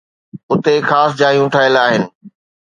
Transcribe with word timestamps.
اتي 0.51 0.75
خاص 0.89 1.11
جايون 1.21 1.47
ٺهيل 1.53 1.75
آهن 1.85 2.01